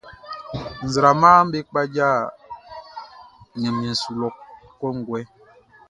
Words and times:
Nzraamaʼm 0.85 1.47
be 1.51 1.59
kpaja 1.67 2.07
ɲanmiɛn 3.59 3.99
su 4.01 4.09
lɔ 4.19 4.27
kɔnguɛ. 4.79 5.19